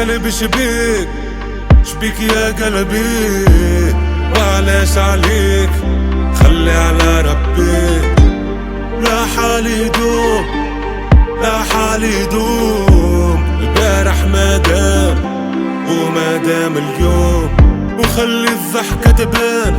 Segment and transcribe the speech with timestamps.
[0.00, 1.08] قلبي شبيك
[1.84, 3.44] شبيك يا قلبي.
[4.36, 5.70] وعلاش عليك
[6.34, 8.00] خلي على ربي.
[9.02, 10.44] لا حالي دوم
[11.42, 15.16] لا حالي دوم البارح ما دام
[15.88, 17.48] وما دام اليوم.
[17.98, 19.74] وخلي الضحكة تبان.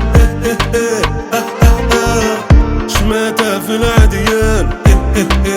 [3.00, 4.70] شماتة في العديان.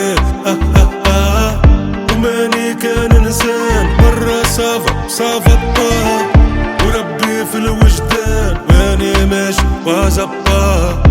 [9.88, 11.02] وزبطه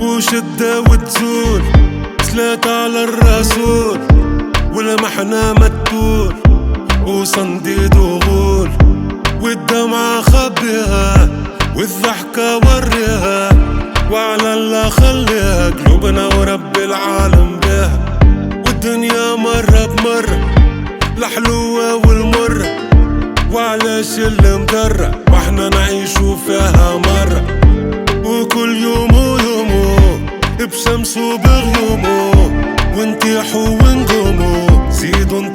[0.00, 1.62] وشدة وتزول
[2.22, 3.98] صلاة على الرسول
[4.74, 6.34] والمحنة ما تطول
[7.06, 8.70] وصنديد وغول
[9.40, 11.28] والدمعة خبيها
[11.76, 13.50] والضحكة وريها
[14.10, 16.61] وعلى الله خليها قلوبنا ورب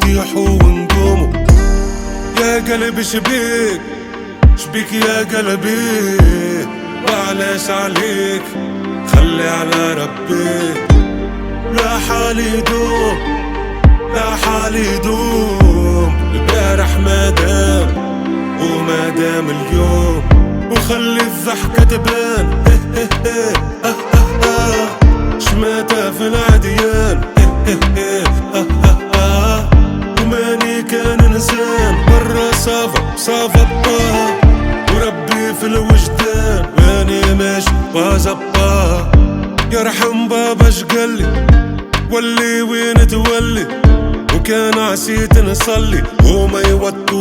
[0.04, 1.34] زيدو نطيحو ونقومو
[2.42, 3.82] يا قلبي شبيك
[4.58, 6.18] شبيك يا قلبي.
[7.08, 8.42] وعلاش عليك
[9.14, 10.74] خلي على ربي.
[11.74, 13.18] لا حالي دوم
[14.14, 17.88] لا حالي دوم البارح ما دام
[18.62, 20.24] وما دام اليوم.
[20.72, 22.64] وخلي الضحكة تبان.
[25.40, 27.22] شماتة في العديان.
[37.96, 39.12] وزبطه
[39.72, 41.28] يرحم بابا شقلي
[42.12, 43.68] ولي وين تولي؟
[44.36, 46.04] وكان عسيت نصلي.
[46.26, 47.17] وما يوتو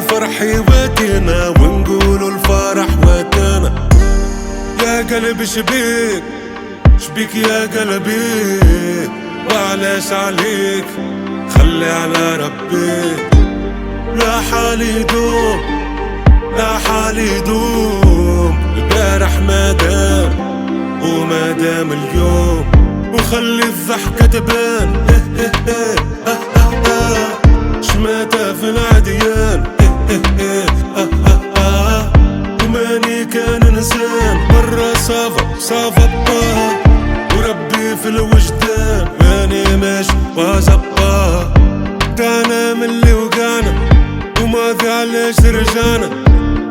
[0.00, 3.88] الفرح يواتينا ونقولوا الفرح واتانا.
[4.82, 6.22] يا قلبي شبيك
[6.98, 8.60] شبيك يا قلبي.
[9.50, 10.84] وعلاش عليك؟
[11.54, 13.16] خلي على ربي.
[14.16, 15.60] لا حالي دوم
[16.56, 20.30] لا حالي دوم البارح ما دام
[21.02, 22.64] وما دام اليوم.
[23.14, 25.06] وخلي الضحكة تبان.
[27.92, 29.79] شماتة في العديان.
[32.64, 36.70] وماني كان انسان مرة صافى صافى الطه
[37.36, 41.54] وربي في الوجدان ماني ماشي وزبطه
[42.18, 43.74] دانا من اللي وقعنا
[44.42, 46.10] وماضي علاش رجعنا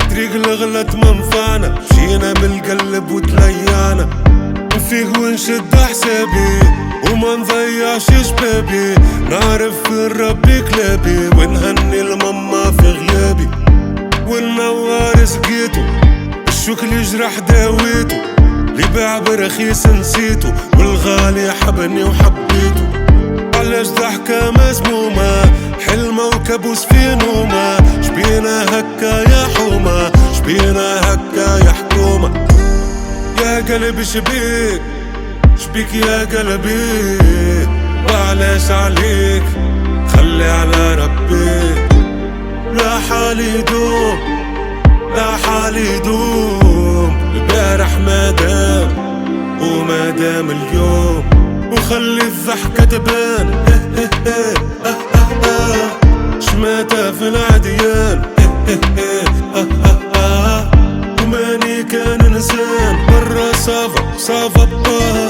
[0.10, 4.08] طريق الغلط منفعنا مشينا من القلب وتليعنا
[4.76, 6.60] نفيق ونشد حسابي
[7.12, 8.96] وما نضيعش شبابي
[9.30, 12.59] نعرف ربي كلابي ونهني الماما
[17.10, 18.16] الشوك اللي جرح داويتو
[18.70, 22.84] اللي باع برخيص نسيتو والغالي حبني وحبيتو
[23.56, 25.42] علاش ضحكة مسمومة
[25.88, 27.78] حلمة وكابوس في نومة.
[28.02, 30.12] شبينا هكا يا حومة.
[30.38, 32.48] شبينا هكا يا حكومة.
[33.42, 34.82] يا قلبي شبيك.
[35.58, 37.18] شبيك يا قلبي.
[38.10, 39.44] وعلاش عليك؟
[40.14, 41.90] خلي على ربي.
[42.74, 44.20] لا حالي دوم
[45.16, 46.49] لا حالي دوم
[47.70, 48.90] امبارح ما دام
[49.62, 51.24] وما دام اليوم.
[51.72, 53.66] وخلي الضحكة تبان.
[56.40, 58.22] شماتة في العديان.
[61.24, 65.30] وماني كان انسان برا صافا صافا آه.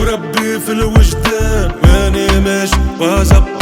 [0.00, 1.72] وربي في الوجدان.
[1.82, 3.53] ماني ماشي وزبط